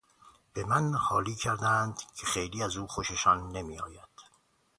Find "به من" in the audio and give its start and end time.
0.53-0.93